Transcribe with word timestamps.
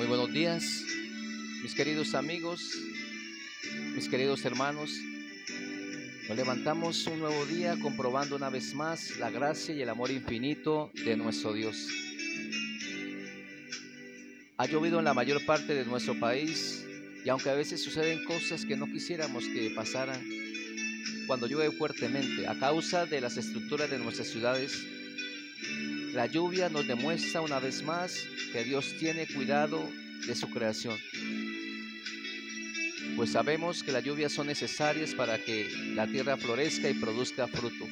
Muy 0.00 0.06
buenos 0.06 0.32
días, 0.32 0.86
mis 1.62 1.74
queridos 1.74 2.14
amigos, 2.14 2.74
mis 3.94 4.08
queridos 4.08 4.42
hermanos. 4.46 4.98
Nos 6.26 6.38
levantamos 6.38 7.06
un 7.06 7.20
nuevo 7.20 7.44
día 7.44 7.76
comprobando 7.78 8.34
una 8.34 8.48
vez 8.48 8.72
más 8.72 9.18
la 9.18 9.28
gracia 9.28 9.74
y 9.74 9.82
el 9.82 9.90
amor 9.90 10.10
infinito 10.10 10.90
de 11.04 11.18
nuestro 11.18 11.52
Dios. 11.52 11.86
Ha 14.56 14.64
llovido 14.64 15.00
en 15.00 15.04
la 15.04 15.12
mayor 15.12 15.44
parte 15.44 15.74
de 15.74 15.84
nuestro 15.84 16.18
país 16.18 16.82
y 17.22 17.28
aunque 17.28 17.50
a 17.50 17.54
veces 17.54 17.84
suceden 17.84 18.24
cosas 18.24 18.64
que 18.64 18.78
no 18.78 18.86
quisiéramos 18.86 19.44
que 19.48 19.70
pasaran, 19.76 20.26
cuando 21.26 21.46
llueve 21.46 21.76
fuertemente 21.76 22.48
a 22.48 22.58
causa 22.58 23.04
de 23.04 23.20
las 23.20 23.36
estructuras 23.36 23.90
de 23.90 23.98
nuestras 23.98 24.28
ciudades, 24.28 24.82
la 26.12 26.26
lluvia 26.26 26.68
nos 26.68 26.86
demuestra 26.86 27.40
una 27.40 27.60
vez 27.60 27.82
más 27.82 28.26
que 28.52 28.64
Dios 28.64 28.94
tiene 28.98 29.26
cuidado 29.26 29.88
de 30.26 30.34
su 30.34 30.50
creación. 30.50 30.98
Pues 33.16 33.32
sabemos 33.32 33.82
que 33.82 33.92
las 33.92 34.04
lluvias 34.04 34.32
son 34.32 34.46
necesarias 34.46 35.14
para 35.14 35.38
que 35.38 35.68
la 35.94 36.06
tierra 36.06 36.36
florezca 36.36 36.88
y 36.88 36.94
produzca 36.94 37.46
fruto. 37.46 37.86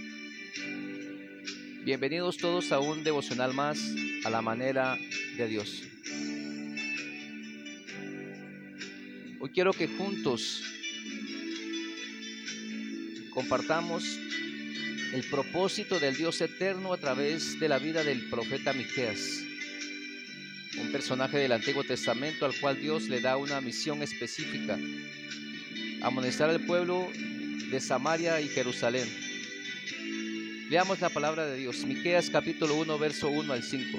Bienvenidos 1.85 2.37
todos 2.39 2.73
a 2.73 2.81
un 2.81 3.05
devocional 3.05 3.55
más 3.55 3.79
a 4.25 4.31
la 4.31 4.43
manera 4.43 4.99
de 5.37 5.49
Dios. 5.49 5.85
Hoy 9.41 9.51
quiero 9.51 9.73
que 9.73 9.87
juntos 9.87 10.63
compartamos 13.33 14.05
el 15.13 15.25
propósito 15.25 15.99
del 15.99 16.17
Dios 16.17 16.41
eterno 16.41 16.93
a 16.93 16.99
través 16.99 17.59
de 17.59 17.69
la 17.69 17.79
vida 17.79 18.05
del 18.05 18.29
profeta 18.29 18.73
Miqueas, 18.73 19.43
un 20.79 20.93
personaje 20.93 21.39
del 21.39 21.53
Antiguo 21.53 21.83
Testamento 21.83 22.45
al 22.45 22.55
cual 22.61 22.79
Dios 22.81 23.09
le 23.09 23.21
da 23.21 23.37
una 23.37 23.61
misión 23.61 24.03
específica, 24.03 24.79
amonestar 26.03 26.51
al 26.51 26.61
pueblo 26.61 27.09
de 27.71 27.81
Samaria 27.81 28.41
y 28.41 28.49
Jerusalén. 28.49 29.09
Leamos 30.69 31.01
la 31.01 31.09
palabra 31.09 31.47
de 31.47 31.57
Dios, 31.57 31.85
Miqueas 31.87 32.29
capítulo 32.29 32.75
1, 32.75 32.99
verso 32.99 33.31
1 33.31 33.53
al 33.53 33.63
5. 33.63 33.99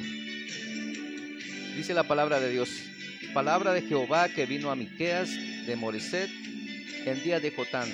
Dice 1.75 1.93
la 1.95 2.03
palabra 2.03 2.39
de 2.39 2.51
Dios, 2.51 2.69
palabra 3.33 3.73
de 3.73 3.81
Jehová 3.81 4.29
que 4.29 4.45
vino 4.45 4.69
a 4.69 4.75
Miqueas 4.75 5.31
de 5.65 5.75
Moreset 5.75 6.29
en 7.05 7.23
día 7.23 7.39
de 7.39 7.49
Jotán, 7.49 7.89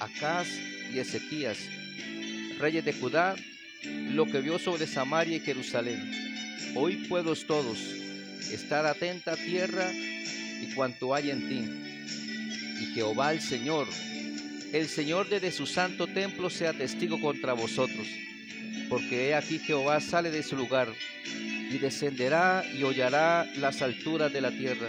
Acaz 0.00 0.48
y 0.92 0.98
Ezequías 0.98 1.58
reyes 2.58 2.84
de 2.84 2.92
Judá, 2.92 3.34
lo 3.84 4.26
que 4.26 4.40
vio 4.40 4.58
sobre 4.58 4.86
Samaria 4.86 5.36
y 5.36 5.40
Jerusalén. 5.40 6.10
Hoy 6.74 6.96
puedos 7.08 7.46
todos, 7.46 7.78
estar 8.50 8.86
atenta 8.86 9.36
tierra 9.36 9.90
y 9.92 10.72
cuanto 10.74 11.14
hay 11.14 11.30
en 11.30 11.48
ti. 11.48 12.82
Y 12.82 12.94
Jehová 12.94 13.32
el 13.32 13.40
Señor, 13.40 13.86
el 14.72 14.88
Señor 14.88 15.28
desde 15.28 15.52
su 15.52 15.66
santo 15.66 16.06
templo 16.06 16.50
sea 16.50 16.72
testigo 16.72 17.20
contra 17.20 17.52
vosotros. 17.52 18.06
Porque 18.88 19.28
he 19.28 19.34
aquí 19.34 19.58
Jehová 19.58 20.00
sale 20.00 20.30
de 20.30 20.42
su 20.42 20.56
lugar 20.56 20.88
y 21.70 21.78
descenderá 21.78 22.64
y 22.72 22.82
hollará 22.82 23.50
las 23.56 23.82
alturas 23.82 24.32
de 24.32 24.40
la 24.40 24.50
tierra. 24.50 24.88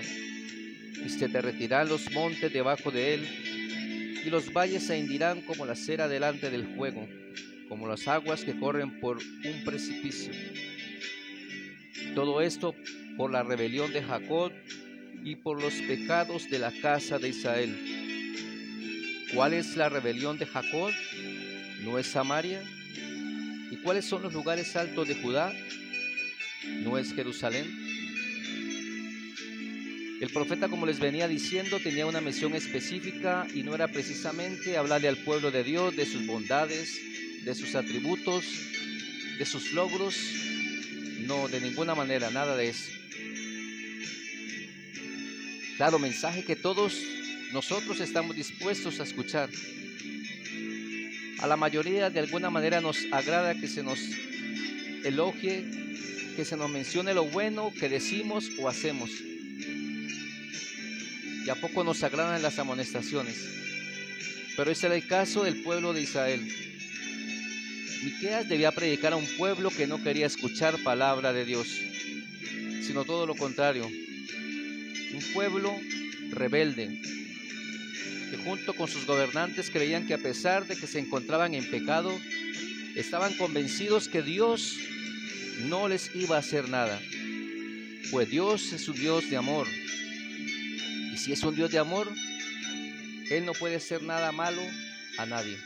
Y 1.06 1.10
se 1.10 1.28
derretirán 1.28 1.90
los 1.90 2.12
montes 2.12 2.52
debajo 2.54 2.92
de 2.92 3.16
él, 3.16 4.22
y 4.26 4.30
los 4.30 4.54
valles 4.54 4.84
se 4.84 4.98
hindirán 4.98 5.42
como 5.42 5.66
la 5.66 5.76
cera 5.76 6.08
delante 6.08 6.50
del 6.50 6.76
fuego 6.76 7.06
como 7.74 7.88
las 7.88 8.08
aguas 8.08 8.44
que 8.44 8.60
corren 8.60 9.00
por 9.00 9.18
un 9.18 9.64
precipicio. 9.66 10.32
Todo 12.14 12.40
esto 12.40 12.76
por 13.18 13.32
la 13.32 13.42
rebelión 13.42 13.92
de 13.92 14.04
Jacob 14.04 14.52
y 15.24 15.38
por 15.38 15.60
los 15.60 15.74
pecados 15.74 16.52
de 16.52 16.60
la 16.60 16.72
casa 16.84 17.18
de 17.18 17.30
Israel. 17.30 17.76
¿Cuál 19.34 19.54
es 19.56 19.76
la 19.76 19.90
rebelión 19.90 20.38
de 20.38 20.46
Jacob? 20.46 20.92
¿No 21.82 21.98
es 21.98 22.06
Samaria? 22.06 22.62
¿Y 23.72 23.78
cuáles 23.78 24.06
son 24.06 24.22
los 24.22 24.34
lugares 24.34 24.76
altos 24.76 25.08
de 25.08 25.16
Judá? 25.16 25.52
¿No 26.84 27.00
es 27.00 27.12
Jerusalén? 27.12 27.66
El 30.22 30.30
profeta, 30.30 30.70
como 30.70 30.86
les 30.86 31.00
venía 31.00 31.28
diciendo, 31.28 31.80
tenía 31.80 32.06
una 32.06 32.22
misión 32.22 32.54
específica 32.54 33.48
y 33.52 33.64
no 33.64 33.74
era 33.74 33.88
precisamente 33.88 34.78
hablarle 34.78 35.08
al 35.08 35.18
pueblo 35.18 35.50
de 35.50 35.64
Dios 35.64 35.96
de 35.96 36.06
sus 36.06 36.28
bondades, 36.28 37.13
de 37.44 37.56
sus 37.56 37.76
atributos, 37.76 38.46
de 39.38 39.46
sus 39.46 39.74
logros. 39.74 40.16
No, 41.22 41.48
de 41.48 41.62
ninguna 41.62 41.96
manera, 41.96 42.30
nada 42.32 42.56
de 42.56 42.70
eso. 42.70 42.92
Claro, 45.78 46.00
mensaje 46.00 46.44
que 46.44 46.56
todos 46.56 46.98
nosotros 47.52 48.00
estamos 48.00 48.36
dispuestos 48.36 49.00
a 49.00 49.04
escuchar. 49.04 49.50
A 51.40 51.48
la 51.48 51.58
mayoría 51.58 52.10
de 52.10 52.20
alguna 52.20 52.50
manera 52.50 52.80
nos 52.80 53.06
agrada 53.12 53.56
que 53.56 53.68
se 53.68 53.84
nos 53.84 54.00
elogie, 55.04 55.66
que 56.36 56.46
se 56.46 56.56
nos 56.56 56.70
mencione 56.70 57.14
lo 57.14 57.26
bueno 57.26 57.74
que 57.78 57.90
decimos 57.90 58.50
o 58.60 58.70
hacemos. 58.70 59.12
Y 61.46 61.50
a 61.50 61.56
poco 61.56 61.84
nos 61.84 62.04
agradan 62.04 62.42
las 62.42 62.60
amonestaciones. 62.60 63.36
Pero 64.56 64.72
ese 64.72 64.86
era 64.86 64.96
el 64.96 65.08
caso 65.08 65.44
del 65.44 65.62
pueblo 65.64 65.94
de 65.94 66.02
Israel. 66.02 66.73
Miqueas 68.04 68.50
debía 68.50 68.74
predicar 68.74 69.14
a 69.14 69.16
un 69.16 69.26
pueblo 69.38 69.70
que 69.70 69.88
no 69.88 70.04
quería 70.04 70.26
escuchar 70.26 70.78
palabra 70.84 71.32
de 71.32 71.46
Dios, 71.46 71.68
sino 72.82 73.06
todo 73.06 73.26
lo 73.26 73.34
contrario. 73.34 73.86
Un 73.86 75.24
pueblo 75.34 75.74
rebelde, 76.30 77.00
que 78.30 78.38
junto 78.44 78.74
con 78.74 78.90
sus 78.90 79.06
gobernantes 79.06 79.70
creían 79.70 80.06
que 80.06 80.16
a 80.16 80.18
pesar 80.18 80.68
de 80.68 80.76
que 80.76 80.86
se 80.86 81.00
encontraban 81.00 81.54
en 81.54 81.70
pecado, 81.70 82.14
estaban 82.96 83.34
convencidos 83.36 84.10
que 84.10 84.22
Dios 84.22 84.76
no 85.70 85.88
les 85.88 86.14
iba 86.14 86.36
a 86.36 86.40
hacer 86.40 86.68
nada. 86.68 87.00
Pues 88.12 88.30
Dios 88.30 88.74
es 88.74 88.86
un 88.90 89.00
Dios 89.00 89.30
de 89.30 89.38
amor. 89.38 89.66
Y 91.14 91.18
si 91.18 91.32
es 91.32 91.42
un 91.44 91.56
Dios 91.56 91.72
de 91.72 91.80
amor, 91.80 92.12
Él 93.30 93.46
no 93.46 93.54
puede 93.54 93.78
hacer 93.78 94.04
nada 94.04 94.34
malo 94.34 94.62
a 95.18 95.26
nadie 95.26 95.58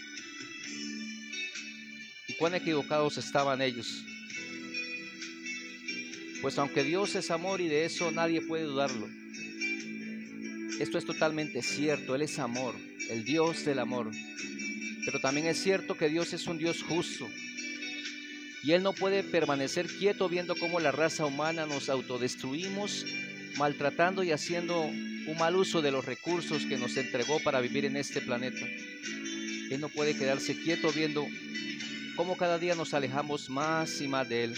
cuán 2.37 2.55
equivocados 2.55 3.17
estaban 3.17 3.61
ellos. 3.61 4.03
Pues 6.41 6.57
aunque 6.57 6.83
Dios 6.83 7.15
es 7.15 7.31
amor 7.31 7.61
y 7.61 7.67
de 7.67 7.85
eso 7.85 8.11
nadie 8.11 8.41
puede 8.41 8.63
dudarlo, 8.63 9.07
esto 10.79 10.99
es 10.99 11.05
totalmente 11.05 11.63
cierto, 11.63 12.13
Él 12.13 12.21
es 12.21 12.37
amor, 12.37 12.75
el 13.09 13.23
Dios 13.23 13.65
del 13.65 13.79
amor. 13.79 14.11
Pero 15.05 15.19
también 15.19 15.47
es 15.47 15.61
cierto 15.61 15.97
que 15.97 16.09
Dios 16.09 16.33
es 16.33 16.45
un 16.45 16.59
Dios 16.59 16.83
justo. 16.83 17.27
Y 18.63 18.73
Él 18.73 18.83
no 18.83 18.93
puede 18.93 19.23
permanecer 19.23 19.87
quieto 19.87 20.29
viendo 20.29 20.55
cómo 20.55 20.79
la 20.79 20.91
raza 20.91 21.25
humana 21.25 21.65
nos 21.65 21.89
autodestruimos, 21.89 23.05
maltratando 23.57 24.23
y 24.23 24.31
haciendo 24.31 24.81
un 24.81 25.37
mal 25.39 25.55
uso 25.55 25.81
de 25.81 25.91
los 25.91 26.05
recursos 26.05 26.65
que 26.65 26.77
nos 26.77 26.95
entregó 26.95 27.39
para 27.39 27.59
vivir 27.59 27.85
en 27.85 27.97
este 27.97 28.21
planeta. 28.21 28.65
Él 29.71 29.79
no 29.79 29.89
puede 29.89 30.15
quedarse 30.15 30.55
quieto 30.61 30.91
viendo 30.91 31.27
cómo 32.17 32.35
cada 32.35 32.57
día 32.57 32.73
nos 32.73 32.95
alejamos 32.95 33.47
más 33.47 34.01
y 34.01 34.07
más 34.07 34.27
de 34.27 34.45
Él, 34.45 34.55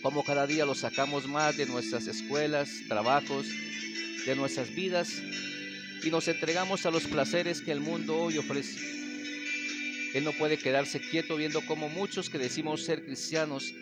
cómo 0.00 0.22
cada 0.22 0.46
día 0.46 0.64
lo 0.64 0.76
sacamos 0.76 1.26
más 1.26 1.56
de 1.56 1.66
nuestras 1.66 2.06
escuelas, 2.06 2.70
trabajos, 2.86 3.48
de 4.24 4.36
nuestras 4.36 4.72
vidas 4.72 5.20
y 6.04 6.10
nos 6.10 6.28
entregamos 6.28 6.86
a 6.86 6.92
los 6.92 7.02
placeres 7.02 7.60
que 7.60 7.72
el 7.72 7.80
mundo 7.80 8.16
hoy 8.16 8.38
ofrece. 8.38 8.78
Él 10.14 10.22
no 10.24 10.32
puede 10.32 10.56
quedarse 10.56 11.00
quieto 11.00 11.36
viendo 11.36 11.66
cómo 11.66 11.88
muchos 11.88 12.30
que 12.30 12.38
decimos 12.38 12.84
ser 12.84 13.04
cristianos 13.04 13.74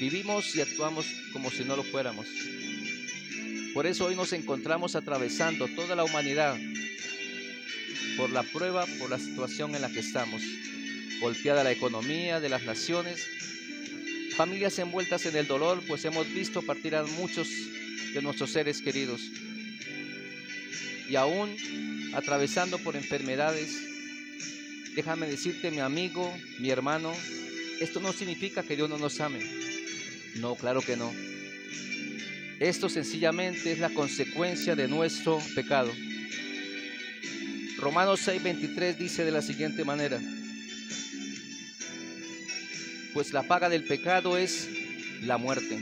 vivimos 0.00 0.56
y 0.56 0.62
actuamos 0.62 1.06
como 1.34 1.50
si 1.50 1.64
no 1.64 1.76
lo 1.76 1.84
fuéramos. 1.84 2.26
Por 3.74 3.86
eso 3.86 4.06
hoy 4.06 4.16
nos 4.16 4.32
encontramos 4.32 4.96
atravesando 4.96 5.68
toda 5.68 5.94
la 5.94 6.04
humanidad 6.04 6.56
por 8.16 8.30
la 8.30 8.42
prueba, 8.42 8.86
por 8.98 9.10
la 9.10 9.18
situación 9.18 9.74
en 9.74 9.82
la 9.82 9.90
que 9.90 10.00
estamos 10.00 10.42
golpeada 11.20 11.64
la 11.64 11.72
economía 11.72 12.40
de 12.40 12.48
las 12.48 12.62
naciones, 12.64 13.26
familias 14.36 14.78
envueltas 14.78 15.26
en 15.26 15.36
el 15.36 15.46
dolor, 15.46 15.82
pues 15.86 16.04
hemos 16.04 16.28
visto 16.32 16.62
partir 16.62 16.94
a 16.94 17.04
muchos 17.04 17.48
de 18.14 18.22
nuestros 18.22 18.50
seres 18.50 18.80
queridos. 18.80 19.22
Y 21.08 21.16
aún 21.16 21.56
atravesando 22.14 22.78
por 22.78 22.96
enfermedades, 22.96 23.76
déjame 24.94 25.26
decirte, 25.26 25.70
mi 25.70 25.80
amigo, 25.80 26.32
mi 26.58 26.70
hermano, 26.70 27.12
esto 27.80 28.00
no 28.00 28.12
significa 28.12 28.62
que 28.62 28.76
Dios 28.76 28.88
no 28.88 28.98
nos 28.98 29.20
ame. 29.20 29.40
No, 30.36 30.54
claro 30.54 30.80
que 30.82 30.96
no. 30.96 31.12
Esto 32.60 32.88
sencillamente 32.88 33.72
es 33.72 33.78
la 33.78 33.90
consecuencia 33.90 34.74
de 34.74 34.88
nuestro 34.88 35.40
pecado. 35.54 35.92
Romanos 37.78 38.26
6:23 38.26 38.96
dice 38.96 39.24
de 39.24 39.30
la 39.30 39.42
siguiente 39.42 39.84
manera, 39.84 40.20
pues 43.18 43.32
la 43.32 43.42
paga 43.42 43.68
del 43.68 43.82
pecado 43.82 44.36
es 44.38 44.68
la 45.22 45.38
muerte. 45.38 45.76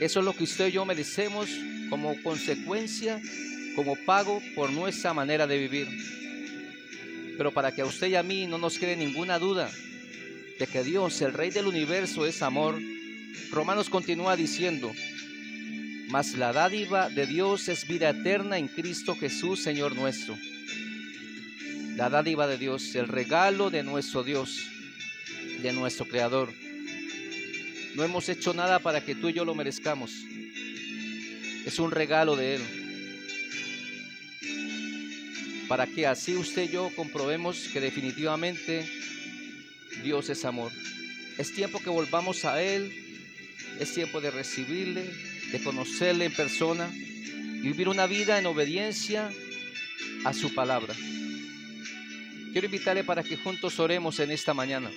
Eso 0.00 0.18
es 0.18 0.24
lo 0.24 0.34
que 0.34 0.42
usted 0.42 0.66
y 0.66 0.72
yo 0.72 0.84
merecemos 0.84 1.48
como 1.88 2.20
consecuencia, 2.24 3.22
como 3.76 3.94
pago 4.04 4.42
por 4.56 4.72
nuestra 4.72 5.14
manera 5.14 5.46
de 5.46 5.58
vivir. 5.58 5.86
Pero 7.38 7.52
para 7.52 7.70
que 7.70 7.82
a 7.82 7.84
usted 7.84 8.08
y 8.08 8.16
a 8.16 8.24
mí 8.24 8.48
no 8.48 8.58
nos 8.58 8.80
quede 8.80 8.96
ninguna 8.96 9.38
duda 9.38 9.70
de 10.58 10.66
que 10.66 10.82
Dios, 10.82 11.22
el 11.22 11.32
Rey 11.32 11.50
del 11.50 11.68
universo, 11.68 12.26
es 12.26 12.42
amor, 12.42 12.80
Romanos 13.52 13.88
continúa 13.88 14.34
diciendo, 14.34 14.92
mas 16.08 16.34
la 16.34 16.52
dádiva 16.52 17.10
de 17.10 17.28
Dios 17.28 17.68
es 17.68 17.86
vida 17.86 18.10
eterna 18.10 18.58
en 18.58 18.66
Cristo 18.66 19.14
Jesús, 19.14 19.62
Señor 19.62 19.94
nuestro. 19.94 20.36
La 21.96 22.08
dádiva 22.08 22.46
de 22.46 22.56
Dios, 22.56 22.94
el 22.94 23.06
regalo 23.06 23.68
de 23.70 23.82
nuestro 23.82 24.24
Dios, 24.24 24.66
de 25.60 25.72
nuestro 25.72 26.06
Creador. 26.06 26.52
No 27.94 28.02
hemos 28.02 28.28
hecho 28.30 28.54
nada 28.54 28.78
para 28.78 29.04
que 29.04 29.14
tú 29.14 29.28
y 29.28 29.34
yo 29.34 29.44
lo 29.44 29.54
merezcamos. 29.54 30.10
Es 31.66 31.78
un 31.78 31.90
regalo 31.90 32.34
de 32.34 32.54
Él. 32.54 32.62
Para 35.68 35.86
que 35.86 36.06
así 36.06 36.34
usted 36.34 36.62
y 36.62 36.72
yo 36.72 36.90
comprobemos 36.96 37.68
que 37.72 37.80
definitivamente 37.80 38.88
Dios 40.02 40.30
es 40.30 40.46
amor. 40.46 40.72
Es 41.36 41.52
tiempo 41.52 41.78
que 41.78 41.90
volvamos 41.90 42.46
a 42.46 42.62
Él. 42.62 42.90
Es 43.78 43.92
tiempo 43.92 44.22
de 44.22 44.30
recibirle, 44.30 45.04
de 45.52 45.62
conocerle 45.62 46.24
en 46.24 46.34
persona 46.34 46.90
y 46.94 47.60
vivir 47.60 47.88
una 47.88 48.06
vida 48.06 48.38
en 48.38 48.46
obediencia 48.46 49.30
a 50.24 50.32
su 50.32 50.54
palabra. 50.54 50.94
Quiero 52.52 52.66
invitarle 52.66 53.02
para 53.02 53.22
que 53.22 53.38
juntos 53.38 53.80
oremos 53.80 54.20
en 54.20 54.30
esta 54.30 54.52
mañana. 54.52 54.90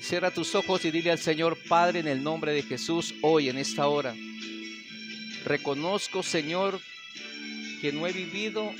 Cierra 0.00 0.30
tus 0.30 0.54
ojos 0.54 0.82
y 0.86 0.90
dile 0.90 1.10
al 1.10 1.18
Señor 1.18 1.58
Padre 1.68 2.00
en 2.00 2.08
el 2.08 2.22
nombre 2.22 2.52
de 2.52 2.62
Jesús 2.62 3.14
hoy 3.20 3.50
en 3.50 3.58
esta 3.58 3.86
hora. 3.86 4.14
Reconozco, 5.44 6.22
Señor, 6.22 6.80
que 7.82 7.92
no 7.92 8.06
he 8.06 8.12
vivido 8.12 8.72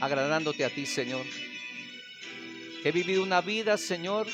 agradándote 0.00 0.66
a 0.66 0.70
ti, 0.70 0.84
Señor. 0.84 1.24
He 2.84 2.92
vivido 2.92 3.22
una 3.22 3.40
vida, 3.40 3.78
Señor, 3.78 4.26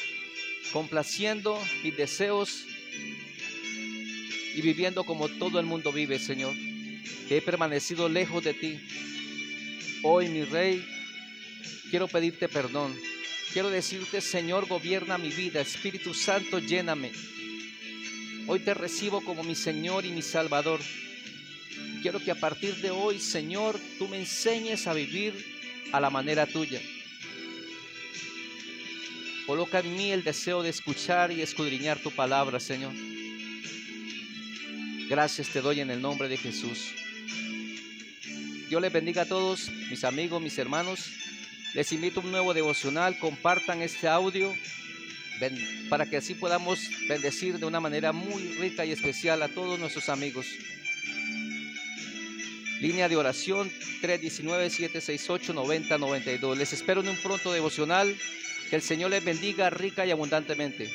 complaciendo 0.72 1.62
mis 1.84 1.96
deseos 1.96 2.64
y 4.56 4.60
viviendo 4.62 5.04
como 5.04 5.28
todo 5.28 5.60
el 5.60 5.66
mundo 5.66 5.92
vive, 5.92 6.18
Señor. 6.18 6.54
Que 7.28 7.36
he 7.36 7.40
permanecido 7.40 8.08
lejos 8.08 8.42
de 8.42 8.54
ti. 8.54 8.80
Hoy, 10.02 10.28
mi 10.28 10.44
Rey, 10.44 10.84
quiero 11.90 12.08
pedirte 12.08 12.48
perdón. 12.48 12.96
Quiero 13.52 13.70
decirte, 13.70 14.20
Señor, 14.20 14.66
gobierna 14.66 15.16
mi 15.18 15.30
vida. 15.30 15.60
Espíritu 15.60 16.12
Santo, 16.12 16.58
lléname. 16.58 17.12
Hoy 18.46 18.60
te 18.60 18.74
recibo 18.74 19.20
como 19.20 19.42
mi 19.44 19.54
Señor 19.54 20.04
y 20.04 20.10
mi 20.10 20.22
Salvador. 20.22 20.80
Quiero 22.02 22.20
que 22.20 22.30
a 22.30 22.34
partir 22.34 22.74
de 22.76 22.90
hoy, 22.90 23.18
Señor, 23.18 23.78
tú 23.98 24.08
me 24.08 24.18
enseñes 24.18 24.86
a 24.86 24.92
vivir 24.92 25.32
a 25.92 26.00
la 26.00 26.10
manera 26.10 26.46
tuya. 26.46 26.80
Coloca 29.46 29.80
en 29.80 29.94
mí 29.94 30.10
el 30.10 30.24
deseo 30.24 30.62
de 30.62 30.70
escuchar 30.70 31.30
y 31.30 31.42
escudriñar 31.42 31.98
tu 31.98 32.10
palabra, 32.10 32.58
Señor. 32.60 32.92
Gracias 35.08 35.48
te 35.50 35.60
doy 35.60 35.80
en 35.80 35.90
el 35.90 36.02
nombre 36.02 36.28
de 36.28 36.38
Jesús. 36.38 36.92
Dios 38.68 38.82
les 38.82 38.92
bendiga 38.92 39.22
a 39.22 39.26
todos, 39.26 39.70
mis 39.90 40.02
amigos, 40.02 40.42
mis 40.42 40.58
hermanos. 40.58 41.23
Les 41.74 41.92
invito 41.92 42.20
a 42.20 42.22
un 42.22 42.30
nuevo 42.30 42.54
devocional. 42.54 43.18
Compartan 43.18 43.82
este 43.82 44.06
audio 44.06 44.54
para 45.88 46.06
que 46.06 46.16
así 46.16 46.34
podamos 46.34 46.88
bendecir 47.08 47.58
de 47.58 47.66
una 47.66 47.80
manera 47.80 48.12
muy 48.12 48.44
rica 48.54 48.84
y 48.84 48.92
especial 48.92 49.42
a 49.42 49.48
todos 49.48 49.80
nuestros 49.80 50.08
amigos. 50.08 50.46
Línea 52.80 53.08
de 53.08 53.16
oración 53.16 53.72
319-768-9092. 54.02 56.56
Les 56.56 56.72
espero 56.72 57.00
en 57.00 57.08
un 57.08 57.16
pronto 57.16 57.52
devocional. 57.52 58.16
Que 58.70 58.76
el 58.76 58.82
Señor 58.82 59.10
les 59.10 59.24
bendiga 59.24 59.68
rica 59.68 60.06
y 60.06 60.12
abundantemente. 60.12 60.88